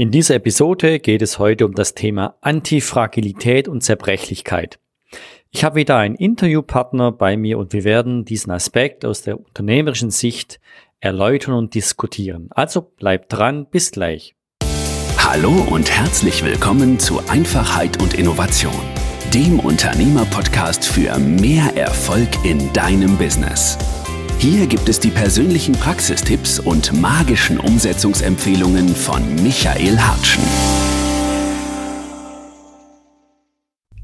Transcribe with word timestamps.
In 0.00 0.10
dieser 0.10 0.36
Episode 0.36 0.98
geht 0.98 1.20
es 1.20 1.38
heute 1.38 1.66
um 1.66 1.74
das 1.74 1.92
Thema 1.92 2.34
Antifragilität 2.40 3.68
und 3.68 3.82
Zerbrechlichkeit. 3.82 4.78
Ich 5.50 5.62
habe 5.62 5.76
wieder 5.76 5.98
einen 5.98 6.14
Interviewpartner 6.14 7.12
bei 7.12 7.36
mir 7.36 7.58
und 7.58 7.74
wir 7.74 7.84
werden 7.84 8.24
diesen 8.24 8.50
Aspekt 8.50 9.04
aus 9.04 9.20
der 9.20 9.38
unternehmerischen 9.38 10.10
Sicht 10.10 10.58
erläutern 11.00 11.52
und 11.52 11.74
diskutieren. 11.74 12.48
Also 12.52 12.80
bleibt 12.80 13.30
dran, 13.30 13.66
bis 13.70 13.90
gleich. 13.90 14.34
Hallo 15.18 15.52
und 15.70 15.90
herzlich 15.90 16.42
willkommen 16.42 16.98
zu 16.98 17.20
Einfachheit 17.28 18.00
und 18.00 18.14
Innovation, 18.14 18.72
dem 19.34 19.60
Unternehmerpodcast 19.60 20.82
für 20.82 21.18
mehr 21.18 21.76
Erfolg 21.76 22.42
in 22.42 22.72
deinem 22.72 23.18
Business. 23.18 23.76
Hier 24.40 24.66
gibt 24.66 24.88
es 24.88 24.98
die 24.98 25.10
persönlichen 25.10 25.74
Praxistipps 25.74 26.60
und 26.60 26.98
magischen 26.98 27.60
Umsetzungsempfehlungen 27.60 28.88
von 28.88 29.34
Michael 29.42 29.98
Hartschen. 29.98 30.42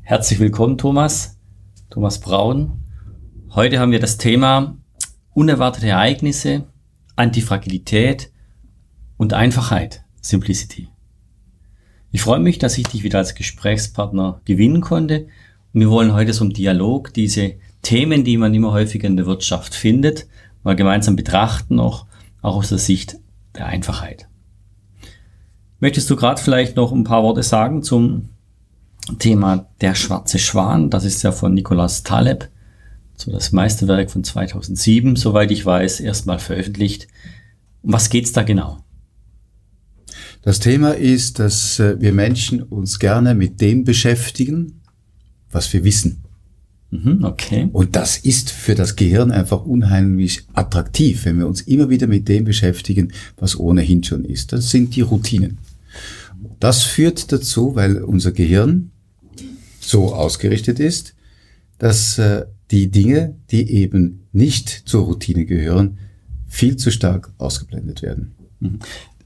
Herzlich 0.02 0.38
willkommen, 0.38 0.76
Thomas. 0.76 1.38
Thomas 1.88 2.20
Braun. 2.20 2.82
Heute 3.54 3.78
haben 3.78 3.92
wir 3.92 3.98
das 3.98 4.18
Thema 4.18 4.76
unerwartete 5.32 5.88
Ereignisse, 5.88 6.66
Antifragilität 7.16 8.30
und 9.16 9.32
Einfachheit, 9.32 10.04
Simplicity. 10.20 10.88
Ich 12.10 12.20
freue 12.20 12.40
mich, 12.40 12.59
dass 12.59 12.76
ich 12.76 12.87
dich 12.87 13.04
wieder 13.04 13.20
als 13.20 13.34
Gesprächspartner 13.34 14.42
gewinnen 14.45 14.82
konnte. 14.82 15.28
Wir 15.73 15.88
wollen 15.88 16.12
heute 16.12 16.34
so 16.34 16.45
im 16.45 16.52
Dialog 16.52 17.14
diese 17.14 17.54
Themen, 17.86 18.24
die 18.24 18.36
man 18.36 18.52
immer 18.52 18.72
häufiger 18.72 19.06
in 19.06 19.16
der 19.16 19.26
Wirtschaft 19.26 19.72
findet, 19.72 20.26
mal 20.64 20.74
gemeinsam 20.74 21.14
betrachten, 21.14 21.78
auch, 21.78 22.06
auch 22.42 22.56
aus 22.56 22.70
der 22.70 22.78
Sicht 22.78 23.16
der 23.54 23.66
Einfachheit. 23.66 24.26
Möchtest 25.78 26.10
du 26.10 26.16
gerade 26.16 26.42
vielleicht 26.42 26.74
noch 26.74 26.90
ein 26.90 27.04
paar 27.04 27.22
Worte 27.22 27.45
sagen 27.45 27.84
zum 27.84 28.30
Thema 29.20 29.68
Der 29.80 29.95
schwarze 29.95 30.40
Schwan? 30.40 30.90
Das 30.90 31.04
ist 31.04 31.23
ja 31.23 31.30
von 31.30 31.54
Nicolas 31.54 32.02
Taleb, 32.02 32.48
so 33.14 33.30
das 33.30 33.52
Meisterwerk 33.52 34.10
von 34.10 34.24
2007, 34.24 35.14
soweit 35.14 35.52
ich 35.52 35.64
weiß, 35.64 36.01
erstmal 36.01 36.40
veröffentlicht. 36.40 37.07
Um 37.82 37.92
was 37.92 38.10
geht's 38.10 38.32
da 38.32 38.42
genau? 38.42 38.79
Das 40.42 40.59
Thema 40.59 40.90
ist, 40.90 41.38
dass 41.38 41.79
äh, 41.79 42.01
wir 42.01 42.12
Menschen 42.12 42.64
uns 42.64 42.98
gerne 42.98 43.37
mit 43.37 43.60
dem 43.60 43.84
beschäftigen, 43.84 44.82
was 45.52 45.73
wir 45.73 45.84
wissen. 45.84 46.26
Mhm, 47.04 47.24
okay. 47.24 47.68
Und 47.72 47.96
das 47.96 48.16
ist 48.16 48.50
für 48.50 48.74
das 48.74 48.96
Gehirn 48.96 49.30
einfach 49.30 49.64
unheimlich 49.64 50.44
attraktiv, 50.52 51.24
wenn 51.24 51.38
wir 51.38 51.46
uns 51.46 51.62
immer 51.62 51.90
wieder 51.90 52.06
mit 52.06 52.28
dem 52.28 52.44
beschäftigen, 52.44 53.12
was 53.36 53.58
ohnehin 53.58 54.02
schon 54.02 54.24
ist. 54.24 54.52
Das 54.52 54.70
sind 54.70 54.96
die 54.96 55.02
Routinen. 55.02 55.58
Das 56.60 56.82
führt 56.82 57.32
dazu, 57.32 57.74
weil 57.74 58.02
unser 58.02 58.32
Gehirn 58.32 58.90
so 59.80 60.14
ausgerichtet 60.14 60.80
ist, 60.80 61.14
dass 61.78 62.18
äh, 62.18 62.46
die 62.70 62.90
Dinge, 62.90 63.36
die 63.50 63.70
eben 63.70 64.26
nicht 64.32 64.69
zur 64.86 65.04
Routine 65.04 65.44
gehören, 65.44 65.98
viel 66.48 66.76
zu 66.76 66.91
stark 66.91 67.32
ausgeblendet 67.38 68.02
werden. 68.02 68.34
Mhm. 68.60 68.78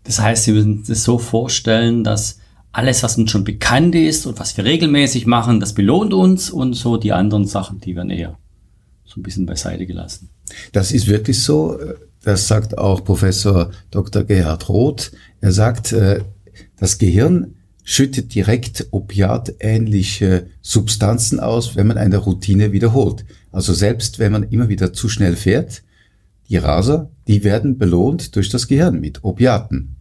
Das 0.04 0.20
heißt, 0.20 0.44
Sie 0.44 0.52
müssen 0.52 0.82
es 0.88 1.04
so 1.04 1.18
vorstellen, 1.18 2.04
dass 2.04 2.38
alles, 2.72 3.02
was 3.02 3.18
uns 3.18 3.30
schon 3.30 3.44
bekannt 3.44 3.94
ist 3.94 4.26
und 4.26 4.38
was 4.38 4.56
wir 4.56 4.64
regelmäßig 4.64 5.26
machen, 5.26 5.60
das 5.60 5.74
belohnt 5.74 6.14
uns 6.14 6.50
und 6.50 6.74
so 6.74 6.96
die 6.96 7.12
anderen 7.12 7.46
Sachen, 7.46 7.80
die 7.80 7.96
werden 7.96 8.10
eher 8.10 8.38
so 9.04 9.20
ein 9.20 9.22
bisschen 9.22 9.46
beiseite 9.46 9.86
gelassen. 9.86 10.30
Das 10.72 10.92
ist 10.92 11.08
wirklich 11.08 11.42
so. 11.42 11.78
Das 12.22 12.46
sagt 12.46 12.78
auch 12.78 13.04
Professor 13.04 13.70
Dr. 13.90 14.24
Gerhard 14.24 14.68
Roth. 14.68 15.12
Er 15.40 15.52
sagt, 15.52 15.92
äh, 15.92 16.22
das 16.76 16.98
Gehirn 16.98 17.54
schüttet 17.82 18.34
direkt 18.34 18.88
opiatähnliche 18.90 20.46
Substanzen 20.60 21.40
aus, 21.40 21.76
wenn 21.76 21.86
man 21.86 21.98
eine 21.98 22.18
Routine 22.18 22.72
wiederholt. 22.72 23.24
Also 23.50 23.72
selbst 23.72 24.18
wenn 24.18 24.32
man 24.32 24.44
immer 24.44 24.68
wieder 24.68 24.92
zu 24.92 25.08
schnell 25.08 25.34
fährt, 25.34 25.82
die 26.48 26.56
Raser, 26.56 27.10
die 27.26 27.42
werden 27.42 27.78
belohnt 27.78 28.36
durch 28.36 28.48
das 28.48 28.68
Gehirn 28.68 29.00
mit 29.00 29.24
Opiaten. 29.24 29.96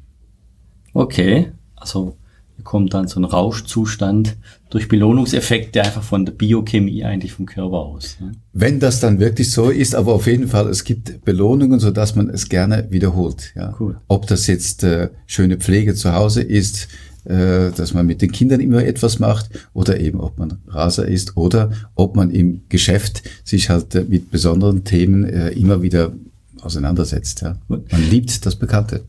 Okay, 0.94 1.52
also 1.76 2.18
kommt 2.64 2.94
dann 2.94 3.08
so 3.08 3.20
ein 3.20 3.24
Rauschzustand 3.26 4.36
durch 4.70 4.88
Belohnungseffekte 4.88 5.82
einfach 5.82 6.04
von 6.04 6.26
der 6.26 6.34
Biochemie 6.34 7.04
eigentlich 7.04 7.34
vom 7.34 7.46
Körper 7.46 7.78
aus. 7.78 8.18
Ne? 8.20 8.34
Wenn 8.54 8.80
das 8.80 9.00
dann 9.00 9.20
wirklich 9.20 9.52
so 9.52 9.70
ist, 9.70 9.96
aber 9.96 10.14
auf 10.14 10.28
jeden 10.28 10.48
Fall, 10.48 10.68
es 10.70 10.84
gibt 10.84 11.26
Belohnungen, 11.26 11.80
so 11.80 11.92
dass 11.92 12.16
man 12.16 12.30
es 12.30 12.50
gerne 12.50 12.88
wiederholt. 12.90 13.52
Ja. 13.56 13.76
Cool. 13.80 14.00
Ob 14.08 14.28
das 14.28 14.48
jetzt 14.48 14.84
äh, 14.84 15.10
schöne 15.26 15.58
Pflege 15.58 15.96
zu 15.96 16.14
Hause 16.14 16.42
ist, 16.42 16.88
äh, 17.26 17.72
dass 17.72 17.94
man 17.94 18.06
mit 18.06 18.22
den 18.22 18.32
Kindern 18.32 18.60
immer 18.60 18.84
etwas 18.84 19.20
macht 19.20 19.50
oder 19.74 20.00
eben 20.00 20.20
ob 20.20 20.38
man 20.38 20.60
Raser 20.68 21.08
ist 21.08 21.36
oder 21.36 21.72
ob 21.96 22.16
man 22.16 22.32
im 22.32 22.62
Geschäft 22.70 23.24
sich 23.44 23.70
halt 23.70 23.94
äh, 23.96 24.06
mit 24.08 24.32
besonderen 24.32 24.84
Themen 24.84 25.26
äh, 25.26 25.50
immer 25.50 25.82
wieder 25.82 26.14
auseinandersetzt. 26.62 27.42
Ja. 27.42 27.58
Man 27.68 27.84
liebt 28.10 28.46
das 28.46 28.56
Bekannte. 28.56 29.04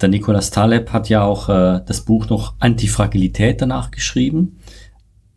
Der 0.00 0.08
Nicolas 0.08 0.50
Taleb 0.50 0.90
hat 0.90 1.08
ja 1.08 1.22
auch 1.22 1.48
äh, 1.48 1.80
das 1.86 2.02
Buch 2.02 2.28
noch 2.28 2.54
Antifragilität 2.58 3.60
danach 3.60 3.90
geschrieben. 3.90 4.58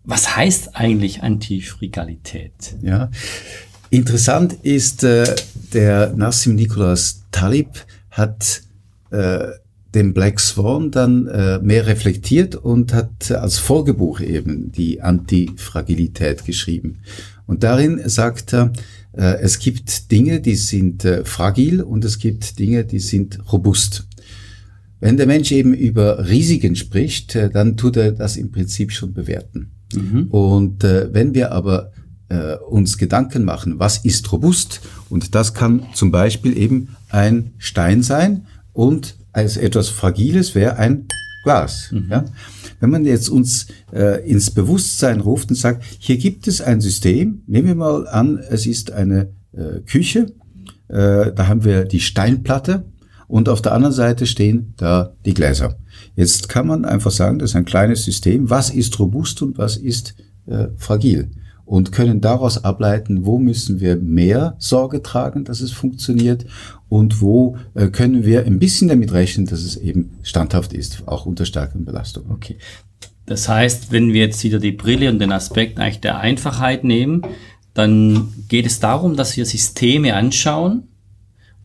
Was 0.04 0.36
heißt 0.36 0.76
eigentlich 0.76 1.22
Antifragilität? 1.22 2.76
Ja, 2.82 3.12
interessant 3.90 4.54
ist, 4.64 5.04
äh, 5.04 5.36
der 5.74 6.14
Nassim 6.16 6.56
Nicolas 6.56 7.24
Talib 7.32 7.86
hat 8.10 8.62
äh, 9.12 9.48
den 9.94 10.14
Black 10.14 10.40
Swan 10.40 10.92
dann 10.92 11.28
äh, 11.28 11.60
mehr 11.60 11.88
reflektiert 11.88 12.56
und 12.56 12.94
hat 12.94 13.32
als 13.32 13.58
Folgebuch 13.58 14.20
eben 14.20 14.72
die 14.72 15.02
Antifragilität 15.02 16.46
geschrieben. 16.46 17.00
Und 17.46 17.64
darin 17.64 18.02
sagt 18.08 18.54
er, 18.54 18.74
äh, 19.14 19.40
es 19.40 19.60
gibt 19.60 20.12
Dinge, 20.12 20.42
die 20.42 20.56
sind 20.56 21.06
äh, 21.06 21.26
fragil 21.26 21.82
und 21.82 22.06
es 22.06 22.20
gibt 22.20 22.60
Dinge, 22.60 22.86
die 22.86 23.00
sind 23.00 23.40
robust. 23.52 24.07
Wenn 25.00 25.18
der 25.18 25.28
Mensch 25.28 25.52
eben 25.52 25.74
über 25.74 26.28
Risiken 26.28 26.76
spricht, 26.76 27.36
äh, 27.36 27.50
dann 27.50 27.78
tut 27.78 27.98
er 27.98 28.12
das 28.12 28.38
im 28.38 28.52
Prinzip 28.52 28.92
schon 28.92 29.14
bewerten. 29.14 29.72
Mhm. 29.94 30.28
Und 30.30 30.84
äh, 30.84 31.14
wenn 31.14 31.34
wir 31.34 31.52
aber 31.52 31.92
äh, 32.30 32.56
uns 32.56 32.98
Gedanken 32.98 33.44
machen, 33.46 33.80
was 33.80 34.00
ist 34.00 34.32
robust, 34.32 34.82
und 35.10 35.36
das 35.36 35.54
kann 35.54 35.84
zum 35.94 36.12
Beispiel 36.12 36.58
eben 36.58 36.90
ein 37.10 37.52
Stein 37.58 38.04
sein 38.04 38.48
und 38.74 39.16
als 39.32 39.56
etwas 39.56 39.90
Fragiles 39.90 40.56
wäre 40.56 40.78
ein 40.78 41.08
Glas. 41.44 41.92
Mhm. 41.92 42.08
Ja? 42.10 42.26
Wenn 42.80 42.90
man 42.90 43.06
jetzt 43.06 43.30
uns 43.30 43.68
äh, 43.94 44.28
ins 44.30 44.52
Bewusstsein 44.52 45.22
ruft 45.22 45.50
und 45.50 45.56
sagt, 45.56 45.84
hier 46.00 46.18
gibt 46.18 46.48
es 46.48 46.60
ein 46.60 46.82
System, 46.82 47.44
nehmen 47.48 47.68
wir 47.68 47.76
mal 47.76 48.08
an, 48.08 48.40
es 48.50 48.66
ist 48.66 48.92
eine 48.92 49.30
äh, 49.54 49.80
Küche, 49.86 50.34
äh, 50.90 51.32
da 51.34 51.48
haben 51.48 51.64
wir 51.64 51.86
die 51.86 52.00
Steinplatte, 52.00 52.86
und 53.28 53.50
auf 53.50 53.62
der 53.62 53.74
anderen 53.74 53.94
Seite 53.94 54.26
stehen 54.26 54.74
da 54.78 55.14
die 55.26 55.34
Gläser. 55.34 55.78
Jetzt 56.16 56.50
kann 56.50 56.68
man 56.68 56.86
einfach 56.86 57.12
sagen, 57.12 57.40
das 57.40 57.52
ist 57.52 57.56
ein 57.56 57.66
kleines 57.66 58.04
System, 58.04 58.50
was 58.50 58.70
ist 58.70 58.98
robust 59.00 59.42
und 59.42 59.58
was 59.58 59.78
ist 59.78 60.16
äh, 60.46 60.68
fragil 60.78 61.32
und 61.68 61.92
können 61.92 62.22
daraus 62.22 62.64
ableiten, 62.64 63.26
wo 63.26 63.38
müssen 63.38 63.82
wir 63.82 63.98
mehr 63.98 64.56
Sorge 64.58 65.04
tragen, 65.04 65.44
dass 65.44 65.60
es 65.60 65.72
funktioniert 65.72 66.46
und 66.88 67.22
wo 67.22 67.58
äh, 67.74 67.88
können 67.88 68.26
wir 68.26 68.46
ein 68.46 68.58
bisschen 68.58 68.88
damit 68.88 69.12
rechnen, 69.12 69.46
dass 69.48 69.62
es 69.62 69.76
eben 69.76 70.18
standhaft 70.24 70.72
ist, 70.72 71.04
auch 71.08 71.26
unter 71.26 71.46
starken 71.46 71.84
Belastungen. 71.84 72.32
Okay. 72.32 72.58
Das 73.26 73.50
heißt, 73.50 73.92
wenn 73.92 74.14
wir 74.14 74.22
jetzt 74.22 74.42
wieder 74.46 74.60
die 74.60 74.72
Brille 74.72 75.10
und 75.10 75.20
den 75.20 75.34
Aspekt 75.34 75.78
eigentlich 75.78 76.00
der 76.00 76.20
Einfachheit 76.20 76.86
nehmen, 76.86 77.24
dann 77.74 78.34
geht 78.48 78.66
es 78.66 78.80
darum, 78.80 79.18
dass 79.18 79.36
wir 79.36 79.46
Systeme 79.46 80.16
anschauen, 80.16 80.88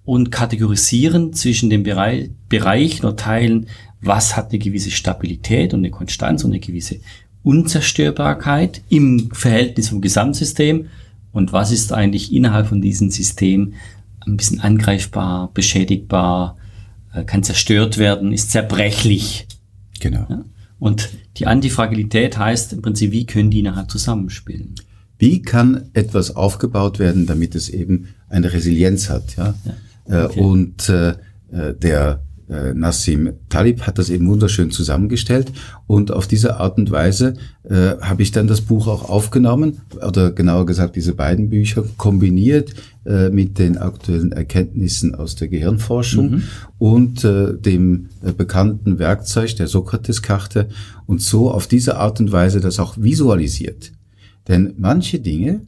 und 0.04 0.30
kategorisieren 0.30 1.32
zwischen 1.32 1.70
den 1.70 1.82
Bereich, 1.82 2.30
Bereichen 2.48 3.06
oder 3.06 3.16
Teilen, 3.16 3.66
was 4.00 4.36
hat 4.36 4.50
eine 4.50 4.58
gewisse 4.58 4.90
Stabilität 4.90 5.74
und 5.74 5.80
eine 5.80 5.90
Konstanz 5.90 6.44
und 6.44 6.50
eine 6.50 6.60
gewisse 6.60 7.00
Unzerstörbarkeit 7.44 8.82
im 8.88 9.30
Verhältnis 9.32 9.88
vom 9.88 10.00
Gesamtsystem 10.00 10.88
und 11.32 11.52
was 11.52 11.70
ist 11.72 11.92
eigentlich 11.92 12.32
innerhalb 12.32 12.66
von 12.66 12.80
diesem 12.80 13.10
System 13.10 13.74
ein 14.20 14.36
bisschen 14.36 14.60
angreifbar, 14.60 15.50
beschädigbar, 15.52 16.56
äh, 17.12 17.24
kann 17.24 17.42
zerstört 17.42 17.98
werden, 17.98 18.32
ist 18.32 18.50
zerbrechlich. 18.50 19.46
Genau. 20.00 20.26
Ja? 20.28 20.44
Und 20.78 21.10
die 21.36 21.46
Antifragilität 21.46 22.38
heißt 22.38 22.72
im 22.72 22.82
Prinzip, 22.82 23.12
wie 23.12 23.26
können 23.26 23.50
die 23.50 23.62
nachher 23.62 23.88
zusammenspielen? 23.88 24.74
Wie 25.18 25.40
kann 25.40 25.90
etwas 25.92 26.34
aufgebaut 26.34 26.98
werden, 26.98 27.26
damit 27.26 27.54
es 27.54 27.68
eben 27.68 28.08
eine 28.28 28.52
Resilienz 28.52 29.08
hat? 29.08 29.36
Ja. 29.36 29.54
ja. 29.64 29.74
Äh, 30.06 30.24
okay. 30.24 30.40
Und 30.40 30.88
äh, 30.88 31.10
äh, 31.52 31.74
der 31.74 32.22
äh, 32.48 32.74
Nassim 32.74 33.32
Talib 33.48 33.82
hat 33.82 33.98
das 33.98 34.10
eben 34.10 34.28
wunderschön 34.28 34.70
zusammengestellt 34.70 35.52
und 35.86 36.10
auf 36.10 36.26
diese 36.26 36.56
Art 36.56 36.76
und 36.76 36.90
Weise 36.90 37.34
äh, 37.64 37.96
habe 38.00 38.22
ich 38.22 38.32
dann 38.32 38.46
das 38.46 38.60
Buch 38.60 38.88
auch 38.88 39.08
aufgenommen 39.08 39.80
oder 40.06 40.32
genauer 40.32 40.66
gesagt 40.66 40.96
diese 40.96 41.14
beiden 41.14 41.50
Bücher 41.50 41.84
kombiniert 41.96 42.74
äh, 43.04 43.30
mit 43.30 43.58
den 43.58 43.78
aktuellen 43.78 44.32
Erkenntnissen 44.32 45.14
aus 45.14 45.36
der 45.36 45.48
Gehirnforschung 45.48 46.30
mhm. 46.30 46.42
und 46.78 47.24
äh, 47.24 47.54
dem 47.56 48.08
äh, 48.22 48.32
bekannten 48.32 48.98
Werkzeug 48.98 49.56
der 49.56 49.68
Sokrates-Karte 49.68 50.68
und 51.06 51.22
so 51.22 51.50
auf 51.50 51.66
diese 51.66 51.96
Art 51.96 52.20
und 52.20 52.32
Weise 52.32 52.60
das 52.60 52.78
auch 52.78 52.96
visualisiert. 52.98 53.92
Denn 54.48 54.74
manche 54.76 55.20
Dinge, 55.20 55.62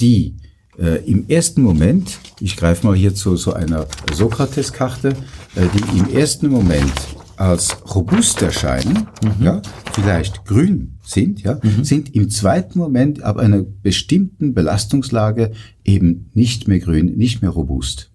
die 0.00 0.36
äh, 0.80 1.04
im 1.04 1.28
ersten 1.28 1.62
Moment, 1.62 2.18
ich 2.40 2.56
greife 2.56 2.86
mal 2.86 2.96
hier 2.96 3.14
zu 3.14 3.36
so 3.36 3.52
einer 3.52 3.86
Sokrates-Karte, 4.12 5.10
äh, 5.10 5.66
die 5.74 5.98
im 5.98 6.14
ersten 6.14 6.48
Moment 6.48 6.92
als 7.36 7.76
robust 7.94 8.42
erscheinen, 8.42 9.08
mhm. 9.22 9.44
ja, 9.44 9.62
vielleicht 9.92 10.44
grün 10.44 10.98
sind, 11.02 11.42
ja, 11.42 11.58
mhm. 11.62 11.84
sind 11.84 12.14
im 12.14 12.28
zweiten 12.30 12.78
Moment 12.78 13.22
ab 13.22 13.38
einer 13.38 13.62
bestimmten 13.62 14.52
Belastungslage 14.52 15.52
eben 15.84 16.30
nicht 16.34 16.68
mehr 16.68 16.80
grün, 16.80 17.16
nicht 17.16 17.40
mehr 17.40 17.50
robust. 17.50 18.10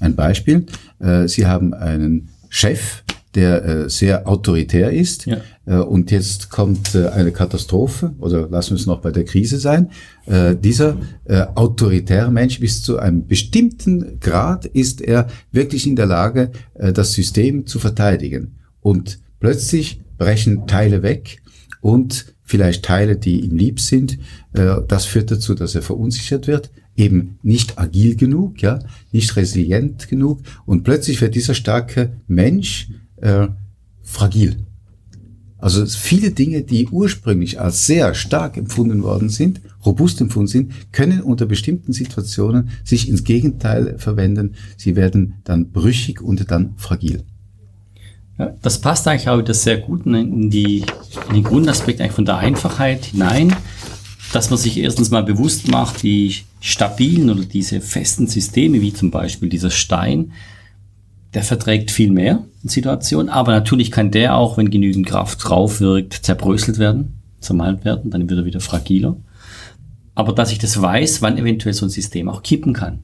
Ein 0.00 0.16
Beispiel, 0.16 0.66
äh, 0.98 1.28
Sie 1.28 1.46
haben 1.46 1.74
einen 1.74 2.30
Chef, 2.48 3.02
der 3.34 3.64
äh, 3.64 3.90
sehr 3.90 4.26
autoritär 4.26 4.90
ist. 4.90 5.26
Ja. 5.26 5.38
Äh, 5.68 5.76
und 5.76 6.10
jetzt 6.10 6.50
kommt 6.50 6.94
äh, 6.94 7.08
eine 7.08 7.30
Katastrophe 7.30 8.14
oder 8.18 8.48
lassen 8.48 8.70
wir 8.70 8.76
es 8.76 8.86
noch 8.86 9.00
bei 9.00 9.10
der 9.10 9.24
Krise 9.24 9.58
sein. 9.58 9.90
Äh, 10.26 10.56
dieser 10.56 10.96
autoritäre 11.54 12.30
Mensch 12.30 12.60
bis 12.60 12.82
zu 12.82 12.98
einem 12.98 13.26
bestimmten 13.26 14.18
Grad 14.20 14.64
ist 14.64 15.00
er 15.00 15.28
wirklich 15.52 15.86
in 15.86 15.96
der 15.96 16.06
Lage, 16.06 16.50
das 16.74 17.12
System 17.12 17.66
zu 17.66 17.78
verteidigen. 17.78 18.56
Und 18.80 19.20
plötzlich 19.40 20.00
brechen 20.16 20.66
Teile 20.66 21.02
weg 21.02 21.42
und 21.80 22.34
vielleicht 22.44 22.84
Teile, 22.84 23.16
die 23.16 23.40
ihm 23.40 23.56
lieb 23.56 23.80
sind. 23.80 24.18
Das 24.52 25.04
führt 25.04 25.30
dazu, 25.30 25.54
dass 25.54 25.74
er 25.74 25.82
verunsichert 25.82 26.46
wird 26.46 26.70
eben 26.96 27.38
nicht 27.42 27.78
agil 27.78 28.16
genug, 28.16 28.60
ja, 28.60 28.80
nicht 29.12 29.36
resilient 29.36 30.08
genug 30.08 30.40
und 30.66 30.82
plötzlich 30.82 31.20
wird 31.20 31.34
dieser 31.34 31.54
starke 31.54 32.14
Mensch 32.26 32.88
äh, 33.16 33.48
fragil. 34.02 34.67
Also 35.58 35.84
viele 35.86 36.30
Dinge, 36.30 36.62
die 36.62 36.86
ursprünglich 36.88 37.60
als 37.60 37.86
sehr 37.86 38.14
stark 38.14 38.56
empfunden 38.56 39.02
worden 39.02 39.28
sind, 39.28 39.60
robust 39.84 40.20
empfunden 40.20 40.46
sind, 40.46 40.92
können 40.92 41.20
unter 41.20 41.46
bestimmten 41.46 41.92
Situationen 41.92 42.70
sich 42.84 43.08
ins 43.08 43.24
Gegenteil 43.24 43.98
verwenden. 43.98 44.54
Sie 44.76 44.94
werden 44.94 45.34
dann 45.42 45.70
brüchig 45.70 46.22
und 46.22 46.48
dann 46.50 46.74
fragil. 46.76 47.24
Ja, 48.38 48.54
das 48.62 48.80
passt 48.80 49.08
eigentlich 49.08 49.28
auch 49.28 49.38
wieder 49.38 49.54
sehr 49.54 49.78
gut 49.78 50.06
in, 50.06 50.48
die, 50.48 50.84
in 51.28 51.34
den 51.34 51.42
Grundaspekt 51.42 52.00
eigentlich 52.00 52.12
von 52.12 52.24
der 52.24 52.38
Einfachheit 52.38 53.06
hinein, 53.06 53.54
dass 54.32 54.50
man 54.50 54.58
sich 54.60 54.78
erstens 54.78 55.10
mal 55.10 55.24
bewusst 55.24 55.66
macht, 55.68 56.04
die 56.04 56.36
stabilen 56.60 57.30
oder 57.30 57.44
diese 57.44 57.80
festen 57.80 58.28
Systeme, 58.28 58.80
wie 58.80 58.92
zum 58.92 59.10
Beispiel 59.10 59.48
dieser 59.48 59.70
Stein, 59.70 60.32
der 61.34 61.42
verträgt 61.42 61.90
viel 61.90 62.10
mehr 62.10 62.44
in 62.62 62.68
Situationen, 62.68 63.28
aber 63.28 63.52
natürlich 63.52 63.90
kann 63.90 64.10
der 64.10 64.36
auch, 64.36 64.56
wenn 64.56 64.70
genügend 64.70 65.06
Kraft 65.06 65.46
drauf 65.46 65.80
wirkt, 65.80 66.14
zerbröselt 66.14 66.78
werden, 66.78 67.20
zermalt 67.40 67.84
werden, 67.84 68.10
dann 68.10 68.28
wird 68.28 68.40
er 68.40 68.46
wieder 68.46 68.60
fragiler. 68.60 69.16
Aber 70.14 70.32
dass 70.32 70.50
ich 70.50 70.58
das 70.58 70.80
weiß, 70.80 71.22
wann 71.22 71.38
eventuell 71.38 71.74
so 71.74 71.86
ein 71.86 71.90
System 71.90 72.28
auch 72.28 72.42
kippen 72.42 72.72
kann. 72.72 73.02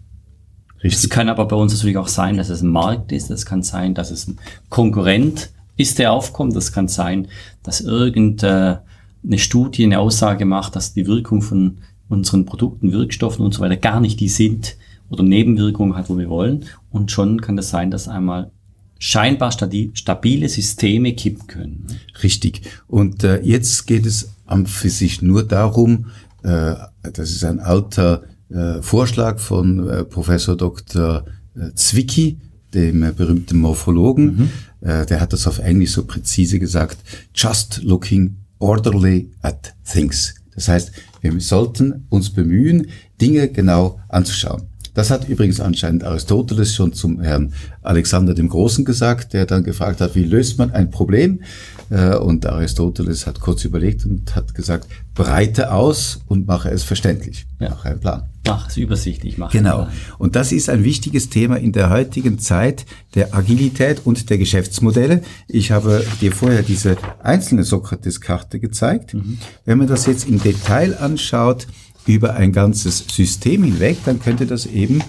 Richtig. 0.82 1.04
Es 1.04 1.08
kann 1.08 1.28
aber 1.28 1.46
bei 1.46 1.56
uns 1.56 1.72
natürlich 1.72 1.96
auch 1.96 2.08
sein, 2.08 2.36
dass 2.36 2.48
es 2.48 2.62
ein 2.62 2.68
Markt 2.68 3.12
ist, 3.12 3.30
es 3.30 3.46
kann 3.46 3.62
sein, 3.62 3.94
dass 3.94 4.10
es 4.10 4.26
ein 4.26 4.38
Konkurrent 4.68 5.50
ist, 5.76 5.98
der 5.98 6.12
aufkommt, 6.12 6.56
das 6.56 6.72
kann 6.72 6.88
sein, 6.88 7.28
dass 7.62 7.80
irgendeine 7.80 8.82
Studie 9.36 9.84
eine 9.84 9.98
Aussage 9.98 10.44
macht, 10.44 10.76
dass 10.76 10.94
die 10.94 11.06
Wirkung 11.06 11.42
von 11.42 11.78
unseren 12.08 12.44
Produkten, 12.44 12.92
Wirkstoffen 12.92 13.44
und 13.44 13.54
so 13.54 13.60
weiter 13.60 13.76
gar 13.76 14.00
nicht 14.00 14.20
die 14.20 14.28
sind, 14.28 14.76
oder 15.10 15.22
Nebenwirkungen 15.22 15.96
hat, 15.96 16.08
wo 16.08 16.18
wir 16.18 16.28
wollen. 16.28 16.64
Und 16.90 17.10
schon 17.10 17.40
kann 17.40 17.56
das 17.56 17.70
sein, 17.70 17.90
dass 17.90 18.08
einmal 18.08 18.50
scheinbar 18.98 19.52
stabile 19.52 20.48
Systeme 20.48 21.14
kippen 21.14 21.46
können. 21.46 21.86
Richtig. 22.22 22.62
Und 22.86 23.24
äh, 23.24 23.40
jetzt 23.42 23.86
geht 23.86 24.06
es 24.06 24.30
am 24.46 24.66
für 24.66 24.90
sich 24.90 25.20
nur 25.20 25.42
darum, 25.42 26.06
äh, 26.42 26.74
das 27.02 27.30
ist 27.30 27.44
ein 27.44 27.60
alter 27.60 28.22
äh, 28.50 28.80
Vorschlag 28.82 29.38
von 29.40 29.88
äh, 29.88 30.04
Professor 30.04 30.56
Dr. 30.56 31.24
Äh, 31.54 31.74
Zwicky, 31.74 32.38
dem 32.72 33.02
äh, 33.02 33.12
berühmten 33.12 33.58
Morphologen. 33.58 34.24
Mhm. 34.24 34.88
Äh, 34.88 35.06
der 35.06 35.20
hat 35.20 35.32
das 35.32 35.46
auf 35.46 35.58
Englisch 35.58 35.92
so 35.92 36.04
präzise 36.04 36.58
gesagt, 36.58 36.98
just 37.34 37.82
looking 37.82 38.36
orderly 38.58 39.30
at 39.42 39.74
things. 39.84 40.34
Das 40.54 40.68
heißt, 40.68 40.92
wir 41.20 41.38
sollten 41.40 42.06
uns 42.10 42.30
bemühen, 42.30 42.88
Dinge 43.20 43.48
genau 43.48 44.00
anzuschauen. 44.08 44.62
Das 44.94 45.10
hat 45.10 45.28
übrigens 45.28 45.60
anscheinend 45.60 46.04
Aristoteles 46.04 46.74
schon 46.74 46.92
zum 46.92 47.20
Herrn 47.20 47.52
Alexander 47.82 48.34
dem 48.34 48.48
Großen 48.48 48.84
gesagt, 48.84 49.32
der 49.32 49.44
dann 49.44 49.64
gefragt 49.64 50.00
hat, 50.00 50.14
wie 50.14 50.24
löst 50.24 50.58
man 50.58 50.70
ein 50.70 50.90
Problem? 50.90 51.40
Äh, 51.90 52.16
und 52.16 52.46
Aristoteles 52.46 53.26
hat 53.26 53.40
kurz 53.40 53.64
überlegt 53.64 54.06
und 54.06 54.34
hat 54.34 54.54
gesagt, 54.54 54.88
breite 55.14 55.72
aus 55.72 56.20
und 56.26 56.46
mache 56.46 56.70
es 56.70 56.84
verständlich. 56.84 57.46
Ja. 57.58 57.70
Mache 57.70 57.88
einen 57.90 58.00
Plan. 58.00 58.22
Mach 58.46 58.68
es 58.68 58.76
übersichtlich. 58.76 59.38
Mach 59.38 59.50
genau. 59.50 59.88
Und 60.18 60.36
das 60.36 60.52
ist 60.52 60.68
ein 60.68 60.84
wichtiges 60.84 61.30
Thema 61.30 61.56
in 61.56 61.72
der 61.72 61.90
heutigen 61.90 62.38
Zeit 62.38 62.84
der 63.14 63.34
Agilität 63.34 64.02
und 64.04 64.28
der 64.28 64.38
Geschäftsmodelle. 64.38 65.22
Ich 65.48 65.70
habe 65.70 66.04
dir 66.20 66.32
vorher 66.32 66.62
diese 66.62 66.96
einzelne 67.22 67.64
Sokrates-Karte 67.64 68.60
gezeigt. 68.60 69.14
Mhm. 69.14 69.38
Wenn 69.64 69.78
man 69.78 69.86
das 69.86 70.06
jetzt 70.06 70.28
im 70.28 70.42
Detail 70.42 70.96
anschaut, 70.98 71.66
über 72.06 72.34
ein 72.34 72.52
ganzes 72.52 73.04
System 73.10 73.64
hinweg, 73.64 73.98
dann 74.04 74.20
könnte 74.20 74.46
das 74.46 74.66
eben 74.66 75.02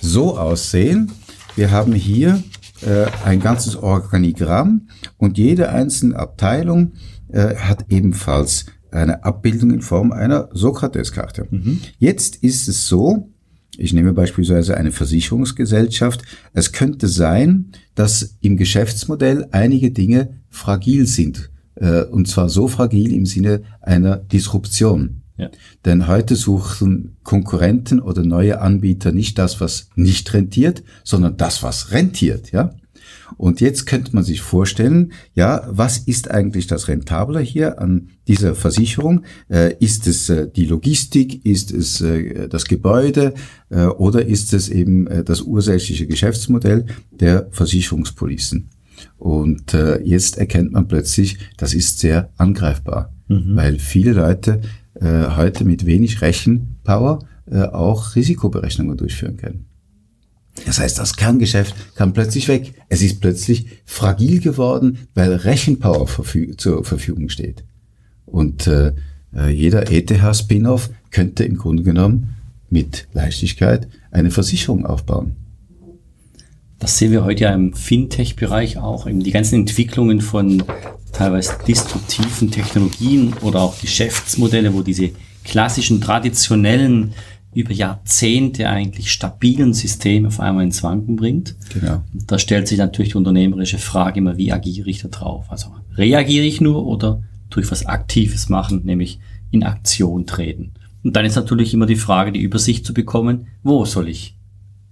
so 0.00 0.38
aussehen. 0.38 1.12
Wir 1.56 1.70
haben 1.70 1.92
hier 1.92 2.42
äh, 2.82 3.06
ein 3.24 3.40
ganzes 3.40 3.76
Organigramm 3.76 4.88
und 5.18 5.38
jede 5.38 5.70
einzelne 5.70 6.16
Abteilung 6.16 6.92
äh, 7.28 7.56
hat 7.56 7.86
ebenfalls 7.90 8.66
eine 8.90 9.24
Abbildung 9.24 9.70
in 9.70 9.82
Form 9.82 10.12
einer 10.12 10.48
Sokrates-Karte. 10.52 11.46
Mhm. 11.50 11.80
Jetzt 11.98 12.36
ist 12.36 12.68
es 12.68 12.88
so, 12.88 13.30
ich 13.76 13.92
nehme 13.92 14.12
beispielsweise 14.12 14.76
eine 14.76 14.92
Versicherungsgesellschaft. 14.92 16.22
Es 16.52 16.72
könnte 16.72 17.08
sein, 17.08 17.72
dass 17.94 18.36
im 18.40 18.56
Geschäftsmodell 18.56 19.46
einige 19.52 19.90
Dinge 19.90 20.40
fragil 20.48 21.06
sind. 21.06 21.50
Äh, 21.76 22.02
und 22.04 22.28
zwar 22.28 22.48
so 22.48 22.68
fragil 22.68 23.12
im 23.12 23.26
Sinne 23.26 23.62
einer 23.80 24.16
Disruption. 24.16 25.19
Ja. 25.40 25.50
Denn 25.84 26.06
heute 26.06 26.36
suchen 26.36 27.16
Konkurrenten 27.22 28.00
oder 28.00 28.22
neue 28.22 28.60
Anbieter 28.60 29.12
nicht 29.12 29.38
das, 29.38 29.60
was 29.60 29.88
nicht 29.94 30.32
rentiert, 30.34 30.82
sondern 31.04 31.36
das, 31.36 31.62
was 31.62 31.92
rentiert, 31.92 32.52
ja. 32.52 32.74
Und 33.36 33.60
jetzt 33.60 33.86
könnte 33.86 34.14
man 34.14 34.24
sich 34.24 34.40
vorstellen, 34.40 35.12
ja, 35.34 35.66
was 35.68 35.98
ist 35.98 36.30
eigentlich 36.30 36.66
das 36.66 36.88
Rentable 36.88 37.40
hier 37.40 37.80
an 37.80 38.08
dieser 38.28 38.54
Versicherung? 38.54 39.24
Äh, 39.48 39.76
ist 39.80 40.06
es 40.06 40.28
äh, 40.28 40.48
die 40.50 40.66
Logistik? 40.66 41.44
Ist 41.46 41.72
es 41.72 42.00
äh, 42.00 42.48
das 42.48 42.64
Gebäude? 42.64 43.34
Äh, 43.68 43.86
oder 43.86 44.26
ist 44.26 44.52
es 44.52 44.68
eben 44.68 45.06
äh, 45.06 45.24
das 45.24 45.42
ursächliche 45.42 46.06
Geschäftsmodell 46.06 46.86
der 47.10 47.48
Versicherungspolicen? 47.50 48.68
Und 49.18 49.74
äh, 49.74 50.00
jetzt 50.02 50.38
erkennt 50.38 50.72
man 50.72 50.88
plötzlich, 50.88 51.38
das 51.56 51.74
ist 51.74 51.98
sehr 51.98 52.30
angreifbar, 52.36 53.12
mhm. 53.28 53.56
weil 53.56 53.78
viele 53.78 54.12
Leute 54.12 54.60
äh, 55.00 55.36
heute 55.36 55.64
mit 55.64 55.86
wenig 55.86 56.20
Rechenpower 56.22 57.20
äh, 57.50 57.62
auch 57.62 58.14
Risikoberechnungen 58.14 58.96
durchführen 58.96 59.36
können. 59.36 59.66
Das 60.66 60.78
heißt, 60.78 60.98
das 60.98 61.16
Kerngeschäft 61.16 61.74
kam 61.94 62.12
plötzlich 62.12 62.48
weg. 62.48 62.74
Es 62.88 63.02
ist 63.02 63.20
plötzlich 63.20 63.66
fragil 63.84 64.40
geworden, 64.40 64.98
weil 65.14 65.32
Rechenpower 65.32 66.06
verfü 66.06 66.56
zur 66.56 66.84
Verfügung 66.84 67.28
steht. 67.28 67.64
Und 68.26 68.66
äh, 68.66 68.92
äh 69.34 69.48
jeder 69.48 69.90
ETH-Spin-off 69.90 70.90
könnte 71.10 71.44
im 71.44 71.56
Grunde 71.56 71.82
genommen 71.82 72.36
mit 72.68 73.08
Leichtigkeit 73.12 73.88
eine 74.10 74.30
Versicherung 74.30 74.86
aufbauen. 74.86 75.36
Das 76.80 76.96
sehen 76.96 77.12
wir 77.12 77.24
heute 77.24 77.44
ja 77.44 77.54
im 77.54 77.74
Fintech-Bereich 77.74 78.78
auch, 78.78 79.06
eben 79.06 79.22
die 79.22 79.32
ganzen 79.32 79.56
Entwicklungen 79.56 80.22
von 80.22 80.64
teilweise 81.12 81.52
destruktiven 81.68 82.50
Technologien 82.50 83.34
oder 83.42 83.60
auch 83.60 83.78
Geschäftsmodelle, 83.78 84.72
wo 84.72 84.82
diese 84.82 85.10
klassischen, 85.44 86.00
traditionellen, 86.00 87.12
über 87.52 87.72
Jahrzehnte 87.72 88.68
eigentlich 88.68 89.10
stabilen 89.10 89.74
Systeme 89.74 90.28
auf 90.28 90.38
einmal 90.38 90.64
ins 90.64 90.82
Wanken 90.82 91.16
bringt. 91.16 91.56
Genau. 91.74 92.02
Da 92.26 92.38
stellt 92.38 92.68
sich 92.68 92.78
natürlich 92.78 93.10
die 93.12 93.18
unternehmerische 93.18 93.78
Frage 93.78 94.20
immer, 94.20 94.36
wie 94.36 94.52
agiere 94.52 94.88
ich 94.88 95.02
da 95.02 95.08
drauf? 95.08 95.46
Also 95.48 95.74
reagiere 95.96 96.44
ich 96.44 96.60
nur 96.60 96.86
oder 96.86 97.22
tue 97.50 97.64
ich 97.64 97.70
was 97.70 97.86
Aktives 97.86 98.48
machen, 98.48 98.82
nämlich 98.84 99.18
in 99.50 99.64
Aktion 99.64 100.26
treten? 100.26 100.72
Und 101.02 101.16
dann 101.16 101.24
ist 101.24 101.34
natürlich 101.34 101.74
immer 101.74 101.86
die 101.86 101.96
Frage, 101.96 102.30
die 102.30 102.40
Übersicht 102.40 102.86
zu 102.86 102.94
bekommen, 102.94 103.48
wo 103.64 103.84
soll 103.84 104.08
ich 104.08 104.36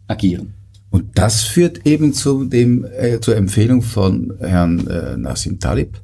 agieren? 0.08 0.54
Und 0.98 1.16
das 1.16 1.44
führt 1.44 1.86
eben 1.86 2.12
zu 2.12 2.44
dem, 2.46 2.84
äh, 2.84 3.20
zur 3.20 3.36
Empfehlung 3.36 3.82
von 3.82 4.32
Herrn 4.40 4.84
äh, 4.88 5.16
Nassim 5.16 5.60
Talib, 5.60 5.96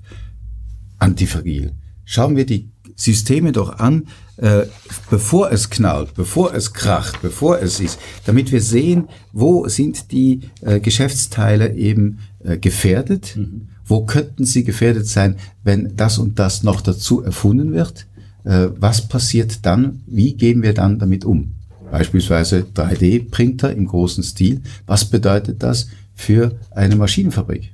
antifragil. 1.01 1.73
Schauen 2.05 2.37
wir 2.37 2.47
die 2.47 2.71
Systeme 2.95 3.51
doch 3.51 3.81
an, 3.81 4.07
äh, 4.37 4.67
bevor 5.11 5.51
es 5.51 5.69
knallt, 5.69 6.15
bevor 6.15 6.55
es 6.55 6.73
kracht, 6.73 7.21
bevor 7.23 7.61
es 7.61 7.81
ist, 7.81 7.99
damit 8.25 8.53
wir 8.53 8.61
sehen, 8.61 9.09
wo 9.33 9.67
sind 9.67 10.13
die 10.13 10.43
äh, 10.61 10.79
Geschäftsteile 10.79 11.75
eben 11.75 12.21
äh, 12.45 12.57
gefährdet, 12.57 13.35
mhm. 13.37 13.71
wo 13.85 14.07
könnten 14.07 14.45
sie 14.45 14.63
gefährdet 14.63 15.09
sein, 15.09 15.39
wenn 15.65 15.97
das 15.97 16.19
und 16.19 16.39
das 16.39 16.63
noch 16.63 16.81
dazu 16.81 17.21
erfunden 17.21 17.73
wird, 17.73 18.07
äh, 18.45 18.69
was 18.79 19.09
passiert 19.09 19.67
dann, 19.67 20.05
wie 20.07 20.35
gehen 20.35 20.63
wir 20.63 20.73
dann 20.73 21.01
damit 21.01 21.25
um? 21.25 21.55
Beispielsweise 21.95 22.67
3D-Printer 22.75 23.73
im 23.73 23.87
großen 23.87 24.25
Stil, 24.25 24.63
was 24.85 25.05
bedeutet 25.05 25.63
das 25.63 25.87
für 26.13 26.59
eine 26.73 26.97
Maschinenfabrik? 26.97 27.73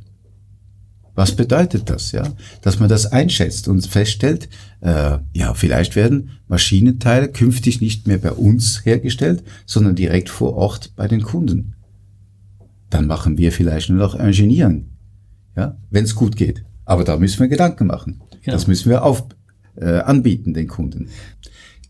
Was 1.14 1.34
bedeutet 1.34 1.88
das, 1.88 2.12
ja? 2.12 2.30
Dass 2.60 2.78
man 2.78 2.90
das 2.90 3.06
einschätzt 3.06 3.66
und 3.66 3.86
feststellt, 3.86 4.50
äh, 4.82 5.16
ja, 5.32 5.54
vielleicht 5.54 5.96
werden 5.96 6.32
Maschinenteile 6.48 7.28
künftig 7.28 7.80
nicht 7.80 8.06
mehr 8.06 8.18
bei 8.18 8.32
uns 8.32 8.84
hergestellt, 8.84 9.42
sondern 9.64 9.94
direkt 9.94 10.28
vor 10.28 10.54
Ort 10.54 10.92
bei 10.96 11.08
den 11.08 11.22
Kunden. 11.22 11.72
Dann 12.90 13.06
machen 13.06 13.38
wir 13.38 13.52
vielleicht 13.52 13.88
nur 13.88 14.00
noch 14.00 14.14
Ingenieren, 14.14 14.90
ja, 15.56 15.78
wenn 15.88 16.04
es 16.04 16.14
gut 16.14 16.36
geht. 16.36 16.62
Aber 16.84 17.04
da 17.04 17.16
müssen 17.16 17.40
wir 17.40 17.48
Gedanken 17.48 17.86
machen. 17.86 18.20
Genau. 18.42 18.54
Das 18.54 18.66
müssen 18.66 18.90
wir 18.90 19.02
auf, 19.02 19.24
äh, 19.76 20.00
anbieten 20.00 20.52
den 20.52 20.68
Kunden. 20.68 21.08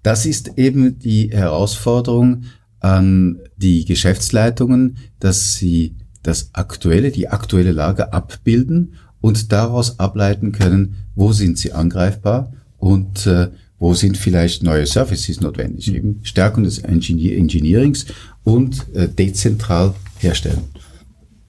Das 0.02 0.26
ist 0.26 0.57
eben 0.57 0.99
die 0.99 1.30
Herausforderung 1.30 2.45
an 2.80 3.38
die 3.57 3.85
Geschäftsleitungen, 3.85 4.97
dass 5.19 5.57
sie 5.57 5.97
das 6.23 6.50
aktuelle, 6.54 7.11
die 7.11 7.28
aktuelle 7.28 7.73
Lage 7.73 8.12
abbilden 8.12 8.95
und 9.21 9.52
daraus 9.52 9.99
ableiten 9.99 10.52
können, 10.52 10.97
wo 11.14 11.33
sind 11.33 11.59
sie 11.59 11.73
angreifbar 11.73 12.52
und 12.78 13.26
äh, 13.26 13.49
wo 13.78 13.95
sind 13.95 14.19
vielleicht 14.19 14.62
neue 14.62 14.87
Services 14.87 15.40
notwendig, 15.40 15.88
mhm. 15.88 15.95
eben 15.95 16.21
Stärkung 16.23 16.64
des 16.64 16.78
Engineer 16.78 17.37
Engineerings 17.38 18.07
und 18.45 18.87
äh, 18.95 19.09
dezentral 19.09 19.95
herstellen. 20.19 20.62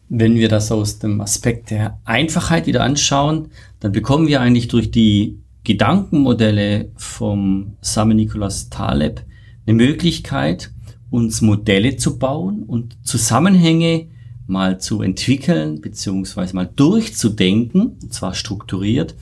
Wenn 0.10 0.36
wir 0.36 0.50
das 0.50 0.72
aus 0.72 1.00
dem 1.00 1.22
Aspekt 1.22 1.72
der 1.72 2.00
Einfachheit 2.04 2.68
wieder 2.68 2.84
anschauen, 2.84 3.50
dann 3.80 3.92
bekommen 3.94 4.28
wir 4.28 4.42
eigentlich 4.42 4.68
durch 4.68 4.92
die 4.92 5.41
Gedankenmodelle 5.64 6.92
vom 6.96 7.78
Samuel 7.82 8.16
Nicholas 8.16 8.70
Taleb 8.70 9.24
eine 9.66 9.76
Möglichkeit, 9.76 10.72
uns 11.10 11.42
Modelle 11.42 11.98
zu 11.98 12.18
bauen 12.18 12.64
und 12.64 12.98
Zusammenhänge 13.04 14.08
mal 14.48 14.80
zu 14.80 15.02
entwickeln, 15.02 15.82
beziehungsweise 15.82 16.56
mal 16.56 16.70
durchzudenken, 16.76 17.98
und 18.02 18.14
zwar 18.14 18.34
strukturiert, 18.34 19.16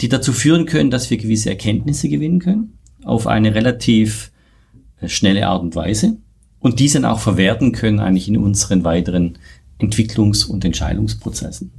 die 0.00 0.08
dazu 0.08 0.32
führen 0.32 0.66
können, 0.66 0.90
dass 0.90 1.10
wir 1.10 1.18
gewisse 1.18 1.50
Erkenntnisse 1.50 2.08
gewinnen 2.08 2.40
können, 2.40 2.78
auf 3.04 3.26
eine 3.26 3.54
relativ 3.54 4.32
äh, 5.00 5.08
schnelle 5.08 5.46
Art 5.46 5.62
und 5.62 5.76
Weise 5.76 6.18
und 6.58 6.80
diese 6.80 7.00
dann 7.00 7.10
auch 7.10 7.20
verwerten 7.20 7.72
können 7.72 8.00
eigentlich 8.00 8.28
in 8.28 8.36
unseren 8.36 8.84
weiteren 8.84 9.38
Entwicklungs- 9.80 10.46
und 10.46 10.64
Entscheidungsprozessen. 10.64 11.72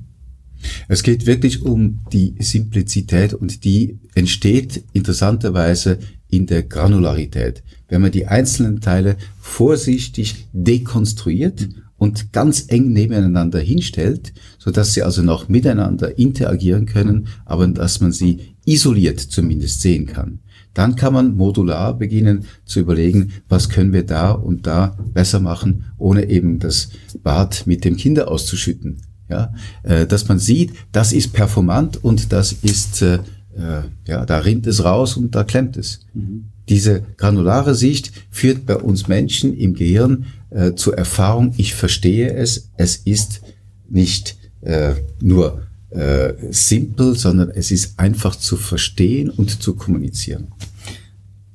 Es 0.87 1.03
geht 1.03 1.25
wirklich 1.25 1.61
um 1.61 1.99
die 2.11 2.35
Simplizität 2.39 3.33
und 3.33 3.63
die 3.63 3.99
entsteht 4.15 4.83
interessanterweise 4.93 5.99
in 6.29 6.45
der 6.45 6.63
Granularität. 6.63 7.63
Wenn 7.87 8.01
man 8.01 8.11
die 8.11 8.27
einzelnen 8.27 8.81
Teile 8.81 9.17
vorsichtig 9.39 10.47
dekonstruiert 10.53 11.69
und 11.97 12.31
ganz 12.31 12.65
eng 12.69 12.93
nebeneinander 12.93 13.59
hinstellt, 13.59 14.33
so 14.57 14.71
dass 14.71 14.93
sie 14.93 15.03
also 15.03 15.21
noch 15.21 15.49
miteinander 15.49 16.17
interagieren 16.17 16.85
können, 16.85 17.27
aber 17.45 17.67
dass 17.67 17.99
man 17.99 18.11
sie 18.11 18.55
isoliert 18.65 19.19
zumindest 19.19 19.81
sehen 19.81 20.05
kann. 20.05 20.39
Dann 20.73 20.95
kann 20.95 21.13
man 21.13 21.35
modular 21.35 21.97
beginnen 21.97 22.45
zu 22.63 22.79
überlegen, 22.79 23.33
was 23.49 23.69
können 23.69 23.91
wir 23.91 24.05
da 24.05 24.31
und 24.31 24.67
da 24.67 24.97
besser 25.13 25.39
machen, 25.39 25.85
ohne 25.97 26.29
eben 26.29 26.59
das 26.59 26.89
Bad 27.23 27.65
mit 27.65 27.83
dem 27.83 27.97
Kinder 27.97 28.29
auszuschütten. 28.29 29.01
Ja, 29.29 29.53
äh, 29.83 30.07
dass 30.07 30.27
man 30.27 30.39
sieht, 30.39 30.73
das 30.91 31.13
ist 31.13 31.33
performant 31.33 32.03
und 32.03 32.33
das 32.33 32.51
ist, 32.51 33.01
äh, 33.03 33.15
äh 33.55 33.83
ja, 34.07 34.25
da 34.25 34.39
rinnt 34.39 34.65
es 34.65 34.83
raus 34.83 35.17
und 35.17 35.35
da 35.35 35.43
klemmt 35.43 35.77
es. 35.77 35.99
Mhm. 36.13 36.45
Diese 36.67 37.03
granulare 37.17 37.75
Sicht 37.75 38.11
führt 38.31 38.65
bei 38.65 38.75
uns 38.75 39.07
Menschen 39.07 39.55
im 39.55 39.75
Gehirn 39.75 40.25
äh, 40.49 40.73
zur 40.73 40.97
Erfahrung, 40.97 41.53
ich 41.57 41.75
verstehe 41.75 42.33
es, 42.33 42.69
es 42.77 42.97
ist 42.97 43.41
nicht 43.87 44.37
äh, 44.61 44.93
nur 45.21 45.61
äh, 45.89 46.33
simpel, 46.51 47.15
sondern 47.15 47.49
es 47.49 47.71
ist 47.71 47.99
einfach 47.99 48.35
zu 48.35 48.57
verstehen 48.57 49.29
und 49.29 49.61
zu 49.61 49.75
kommunizieren. 49.75 50.49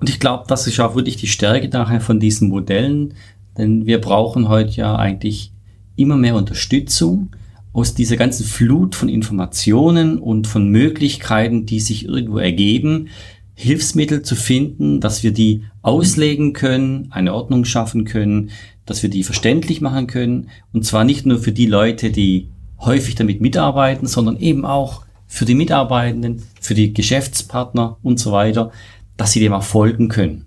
Und 0.00 0.11
ich 0.11 0.21
glaube, 0.21 0.45
das 0.49 0.66
ist 0.66 0.81
auch 0.81 0.97
wirklich 0.97 1.16
die 1.16 1.28
Stärke 1.28 1.69
daher 1.69 2.00
von 2.00 2.21
diesen 2.21 2.49
Modellen, 2.49 3.14
denn 3.57 3.87
wir 3.87 4.00
brauchen 4.00 4.49
heute 4.49 4.73
ja 4.73 4.97
eigentlich 4.97 5.52
immer 5.97 6.16
mehr 6.16 6.35
Unterstützung 6.35 7.31
aus 7.75 7.93
dieser 7.93 8.16
ganzen 8.16 8.47
Flut 8.47 8.95
von 8.95 9.09
Informationen 9.09 10.19
und 10.19 10.47
von 10.47 10.69
Möglichkeiten, 10.69 11.66
die 11.66 11.81
sich 11.81 12.07
irgendwo 12.07 12.38
ergeben, 12.38 13.09
Hilfsmittel 13.57 14.23
zu 14.23 14.37
finden, 14.37 15.00
dass 15.00 15.25
wir 15.25 15.33
die 15.33 15.64
auslegen 15.83 16.52
können, 16.52 17.09
eine 17.11 17.35
Ordnung 17.35 17.64
schaffen 17.64 18.04
können, 18.04 18.50
dass 18.87 19.02
wir 19.02 19.11
die 19.11 19.25
verständlich 19.25 19.81
machen 19.81 20.07
können. 20.07 20.50
Und 20.73 20.87
zwar 20.87 21.04
nicht 21.04 21.26
nur 21.26 21.38
für 21.38 21.52
die 21.52 21.66
Leute, 21.66 22.11
die 22.11 22.49
häufig 22.78 23.16
damit 23.16 23.40
mitarbeiten, 23.40 24.07
sondern 24.07 24.37
eben 24.37 24.64
auch 24.64 25.04
für 25.26 25.45
die 25.45 25.54
Mitarbeitenden, 25.57 26.43
für 26.61 26.75
die 26.75 26.95
Geschäftspartner 26.95 27.97
und 28.02 28.21
so 28.21 28.31
weiter, 28.31 28.71
dass 29.16 29.33
sie 29.33 29.40
dem 29.40 29.52
auch 29.52 29.64
folgen 29.64 30.09
können. 30.09 30.47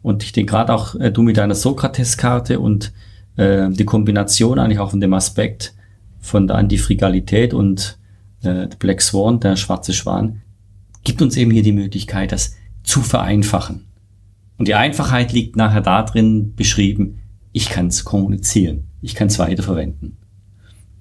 Und 0.00 0.22
ich 0.22 0.32
denke 0.32 0.52
gerade 0.52 0.72
auch 0.72 0.94
äh, 0.94 1.10
du 1.10 1.20
mit 1.20 1.36
deiner 1.36 1.54
Sokrates-Karte 1.54 2.58
und 2.58 2.92
äh, 3.36 3.68
die 3.68 3.84
Kombination 3.84 4.58
eigentlich 4.58 4.78
auch 4.78 4.90
von 4.90 5.00
dem 5.00 5.12
Aspekt 5.12 5.74
von 6.20 6.46
der 6.46 6.56
Antifrigalität 6.56 7.54
und 7.54 7.98
äh, 8.42 8.68
Black 8.78 9.00
Swan, 9.00 9.40
der 9.40 9.56
schwarze 9.56 9.92
Schwan, 9.92 10.42
gibt 11.04 11.22
uns 11.22 11.36
eben 11.36 11.50
hier 11.50 11.62
die 11.62 11.72
Möglichkeit, 11.72 12.32
das 12.32 12.56
zu 12.82 13.00
vereinfachen. 13.02 13.86
Und 14.58 14.68
die 14.68 14.74
Einfachheit 14.74 15.32
liegt 15.32 15.56
nachher 15.56 15.82
darin 15.82 16.54
beschrieben, 16.54 17.20
ich 17.52 17.68
kann 17.68 17.88
es 17.88 18.04
kommunizieren, 18.04 18.84
ich 19.02 19.14
kann 19.14 19.28
es 19.28 19.38
weiterverwenden. 19.38 20.16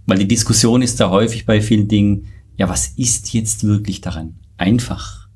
Weil 0.06 0.20
die 0.20 0.28
Diskussion 0.28 0.82
ist 0.82 1.00
da 1.00 1.10
häufig 1.10 1.46
bei 1.46 1.62
vielen 1.62 1.88
Dingen, 1.88 2.28
ja, 2.58 2.70
was 2.70 2.88
ist 2.88 3.34
jetzt 3.34 3.64
wirklich 3.64 4.02
daran 4.02 4.36
einfach? 4.58 5.28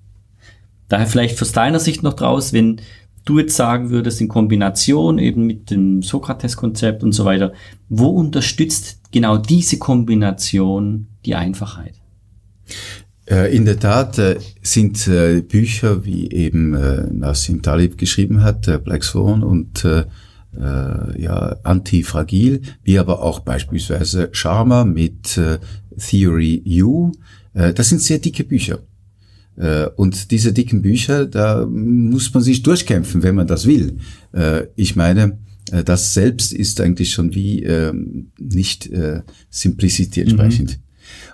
Daher 0.88 1.08
vielleicht 1.08 1.42
aus 1.42 1.52
deiner 1.52 1.80
Sicht 1.80 2.04
noch 2.04 2.14
draus, 2.14 2.54
wenn 2.54 2.82
du 3.26 3.40
jetzt 3.40 3.56
sagen 3.56 3.90
würdest, 3.90 4.22
in 4.22 4.28
Kombination 4.28 5.20
eben 5.20 5.46
mit 5.46 5.72
dem 5.72 6.02
Sokrates-Konzept 6.02 7.04
und 7.04 7.12
so 7.12 7.26
weiter, 7.26 7.54
wo 7.90 8.08
unterstützt 8.08 8.99
genau 9.12 9.38
diese 9.38 9.78
Kombination 9.78 11.08
die 11.26 11.36
Einfachheit? 11.36 11.96
Äh, 13.30 13.56
in 13.56 13.66
der 13.66 13.80
Tat 13.80 14.18
äh, 14.18 14.40
sind 14.62 15.08
äh, 15.08 15.42
Bücher, 15.42 16.04
wie 16.04 16.32
eben 16.32 16.72
Nassim 17.20 17.62
Talib 17.62 17.98
geschrieben 17.98 18.44
hat, 18.44 18.84
Black 18.84 19.04
Swan 19.04 19.44
und 19.44 19.86
ja, 20.52 21.56
Antifragil, 21.62 22.64
wie 22.84 22.98
aber 22.98 23.22
auch 23.22 23.42
beispielsweise 23.42 24.30
Sharma 24.32 24.84
mit 24.84 25.40
Theory 25.96 26.82
U. 26.82 27.12
Das 27.54 27.90
sind 27.90 28.02
sehr 28.02 28.18
dicke 28.18 28.44
Bücher. 28.44 28.80
Und 29.96 30.32
diese 30.32 30.52
dicken 30.52 30.82
Bücher, 30.82 31.28
da 31.28 31.68
muss 31.68 32.34
man 32.34 32.42
sich 32.42 32.64
durchkämpfen, 32.64 33.22
wenn 33.22 33.36
man 33.36 33.46
das 33.46 33.68
will. 33.68 34.00
Ich 34.76 34.96
meine, 34.96 35.38
das 35.86 36.14
selbst 36.14 36.54
ist 36.54 36.82
eigentlich 36.82 37.12
schon 37.12 37.34
wie 37.36 37.64
ähm, 37.64 38.32
nicht 38.40 38.90
Simplicity 39.50 40.22
entsprechend. 40.22 40.78
Mhm. 40.78 40.84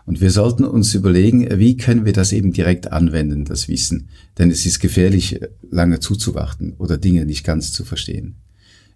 Und 0.06 0.22
wir 0.22 0.32
sollten 0.32 0.64
uns 0.64 0.94
überlegen, 0.94 1.48
wie 1.60 1.78
können 1.78 2.06
wir 2.06 2.14
das 2.14 2.32
eben 2.32 2.52
direkt 2.54 2.92
anwenden, 2.92 3.46
das 3.46 3.68
Wissen. 3.68 4.10
Denn 4.38 4.52
es 4.52 4.66
ist 4.66 4.80
gefährlich, 4.80 5.40
lange 5.70 6.00
zuzuwarten 6.00 6.74
oder 6.78 6.98
Dinge 6.98 7.26
nicht 7.26 7.44
ganz 7.44 7.74
zu 7.74 7.84
verstehen. 7.84 8.36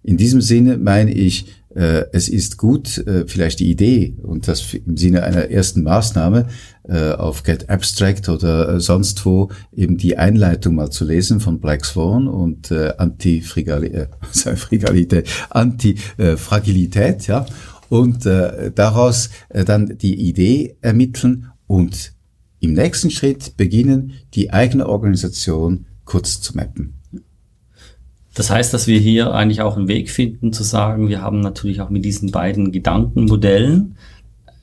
In 0.03 0.17
diesem 0.17 0.41
Sinne 0.41 0.77
meine 0.77 1.13
ich, 1.13 1.47
äh, 1.75 2.05
es 2.11 2.29
ist 2.29 2.57
gut, 2.57 2.97
äh, 2.99 3.25
vielleicht 3.27 3.59
die 3.59 3.69
Idee 3.69 4.15
und 4.21 4.47
das 4.47 4.73
im 4.73 4.97
Sinne 4.97 5.23
einer 5.23 5.49
ersten 5.49 5.83
Maßnahme 5.83 6.47
äh, 6.87 7.11
auf 7.11 7.43
Get 7.43 7.69
Abstract 7.69 8.29
oder 8.29 8.75
äh, 8.75 8.79
sonst 8.79 9.25
wo 9.25 9.49
eben 9.75 9.97
die 9.97 10.17
Einleitung 10.17 10.75
mal 10.75 10.89
zu 10.89 11.05
lesen 11.05 11.39
von 11.39 11.59
Black 11.59 11.85
Swan 11.85 12.27
und 12.27 12.71
äh, 12.71 12.93
Anti-Frigalität, 12.97 14.09
äh, 14.45 15.23
Anti-Fragilität, 15.49 17.27
ja 17.27 17.45
und 17.89 18.25
äh, 18.25 18.71
daraus 18.71 19.29
äh, 19.49 19.65
dann 19.65 19.97
die 19.97 20.15
Idee 20.15 20.77
ermitteln 20.81 21.51
und 21.67 22.13
im 22.59 22.73
nächsten 22.73 23.09
Schritt 23.09 23.57
beginnen, 23.57 24.13
die 24.33 24.51
eigene 24.51 24.87
Organisation 24.87 25.85
kurz 26.05 26.41
zu 26.41 26.55
mappen. 26.55 26.98
Das 28.39 28.49
heißt, 28.49 28.73
dass 28.73 28.87
wir 28.87 29.01
hier 29.01 29.33
eigentlich 29.33 29.61
auch 29.61 29.75
einen 29.75 29.89
Weg 29.89 30.09
finden 30.09 30.53
zu 30.53 30.63
sagen, 30.63 31.09
wir 31.09 31.21
haben 31.21 31.41
natürlich 31.41 31.81
auch 31.81 31.89
mit 31.89 32.05
diesen 32.05 32.31
beiden 32.31 32.71
Gedankenmodellen 32.71 33.97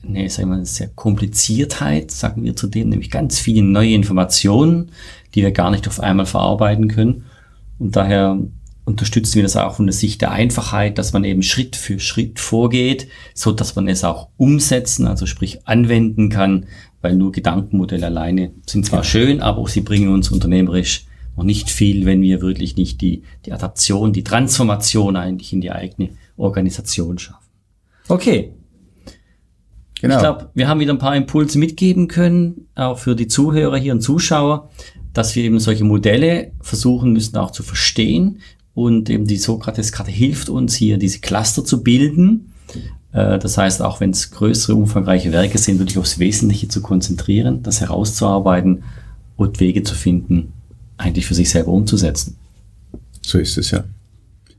eine, 0.01 0.27
sagen 0.31 0.49
wir, 0.49 0.65
sehr 0.65 0.87
Kompliziertheit, 0.87 2.09
sagen 2.09 2.43
wir 2.43 2.55
zudem, 2.55 2.89
nämlich 2.89 3.11
ganz 3.11 3.37
viele 3.37 3.61
neue 3.61 3.93
Informationen, 3.93 4.89
die 5.35 5.43
wir 5.43 5.51
gar 5.51 5.69
nicht 5.69 5.87
auf 5.87 5.99
einmal 5.99 6.25
verarbeiten 6.25 6.87
können. 6.87 7.25
Und 7.77 7.95
daher 7.95 8.39
unterstützen 8.83 9.35
wir 9.35 9.43
das 9.43 9.55
auch 9.55 9.75
von 9.75 9.85
der 9.85 9.93
Sicht 9.93 10.21
der 10.21 10.31
Einfachheit, 10.31 10.97
dass 10.97 11.13
man 11.13 11.23
eben 11.23 11.43
Schritt 11.43 11.75
für 11.75 11.99
Schritt 11.99 12.39
vorgeht, 12.39 13.07
so 13.35 13.51
dass 13.51 13.75
man 13.75 13.87
es 13.87 14.03
auch 14.03 14.29
umsetzen, 14.37 15.05
also 15.05 15.27
sprich 15.27 15.67
anwenden 15.67 16.29
kann, 16.29 16.65
weil 17.03 17.13
nur 17.13 17.31
Gedankenmodelle 17.31 18.07
alleine 18.07 18.49
sind 18.65 18.87
zwar 18.87 19.03
schön, 19.03 19.39
aber 19.39 19.59
auch 19.59 19.67
sie 19.67 19.81
bringen 19.81 20.09
uns 20.09 20.31
unternehmerisch 20.31 21.05
noch 21.37 21.43
nicht 21.43 21.69
viel, 21.69 22.05
wenn 22.05 22.21
wir 22.21 22.41
wirklich 22.41 22.75
nicht 22.75 22.99
die, 22.99 23.23
die 23.45 23.53
Adaption, 23.53 24.11
die 24.11 24.23
Transformation 24.23 25.15
eigentlich 25.15 25.53
in 25.53 25.61
die 25.61 25.71
eigene 25.71 26.09
Organisation 26.35 27.17
schaffen. 27.17 27.47
Okay, 28.09 28.53
Genau. 30.01 30.15
Ich 30.15 30.19
glaube, 30.19 30.49
wir 30.53 30.67
haben 30.67 30.79
wieder 30.79 30.93
ein 30.93 30.99
paar 30.99 31.15
Impulse 31.15 31.57
mitgeben 31.57 32.07
können, 32.07 32.67
auch 32.75 32.99
für 32.99 33.15
die 33.15 33.27
Zuhörer 33.27 33.77
hier 33.77 33.93
und 33.93 34.01
Zuschauer, 34.01 34.69
dass 35.13 35.35
wir 35.35 35.43
eben 35.43 35.59
solche 35.59 35.83
Modelle 35.83 36.51
versuchen 36.61 37.13
müssen 37.13 37.37
auch 37.37 37.51
zu 37.51 37.63
verstehen. 37.63 38.39
Und 38.75 39.09
eben 39.09 39.25
die 39.25 39.37
Sokrates-Karte 39.37 40.11
hilft 40.11 40.49
uns 40.49 40.75
hier, 40.75 40.99
diese 40.99 41.19
Cluster 41.19 41.65
zu 41.65 41.81
bilden. 41.81 42.53
Äh, 43.11 43.39
das 43.39 43.57
heißt, 43.57 43.81
auch 43.81 43.99
wenn 43.99 44.11
es 44.11 44.29
größere, 44.29 44.75
umfangreiche 44.75 45.31
Werke 45.31 45.57
sind, 45.57 45.79
wirklich 45.79 45.97
aufs 45.97 46.19
Wesentliche 46.19 46.67
zu 46.67 46.83
konzentrieren, 46.83 47.63
das 47.63 47.81
herauszuarbeiten 47.81 48.83
und 49.35 49.59
Wege 49.59 49.81
zu 49.81 49.95
finden, 49.95 50.53
eigentlich 50.97 51.25
für 51.25 51.35
sich 51.35 51.49
selber 51.49 51.71
umzusetzen. 51.71 52.35
So 53.21 53.37
ist 53.37 53.57
es, 53.57 53.71
ja. 53.71 53.83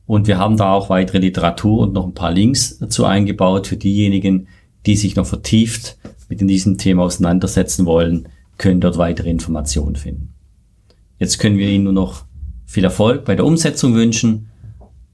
Und 0.06 0.26
wir 0.26 0.38
haben 0.38 0.56
da 0.56 0.72
auch 0.72 0.88
weitere 0.88 1.18
Literatur 1.18 1.80
und 1.80 1.92
noch 1.92 2.06
ein 2.06 2.14
paar 2.14 2.32
Links 2.32 2.78
dazu 2.78 3.04
eingebaut 3.04 3.66
für 3.66 3.76
diejenigen, 3.76 4.48
die 4.86 4.96
sich 4.96 5.16
noch 5.16 5.26
vertieft 5.26 5.98
mit 6.28 6.40
diesem 6.40 6.78
Thema 6.78 7.02
auseinandersetzen 7.02 7.86
wollen, 7.86 8.28
können 8.56 8.80
dort 8.80 8.98
weitere 8.98 9.30
Informationen 9.30 9.96
finden. 9.96 10.32
Jetzt 11.18 11.38
können 11.38 11.58
wir 11.58 11.68
Ihnen 11.68 11.84
nur 11.84 11.92
noch 11.92 12.24
viel 12.64 12.84
Erfolg 12.84 13.24
bei 13.24 13.34
der 13.34 13.44
Umsetzung 13.44 13.94
wünschen 13.94 14.48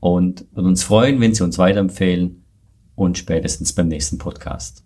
und 0.00 0.44
uns 0.54 0.84
freuen, 0.84 1.20
wenn 1.20 1.34
Sie 1.34 1.42
uns 1.42 1.58
weiterempfehlen 1.58 2.44
und 2.94 3.18
spätestens 3.18 3.72
beim 3.72 3.88
nächsten 3.88 4.18
Podcast. 4.18 4.84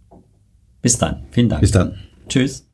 Bis 0.87 0.99
dann. 0.99 1.25
Vielen 1.33 1.49
Dank. 1.49 1.63
Bis 1.63 1.73
dann. 1.73 1.99
Tschüss. 2.29 2.65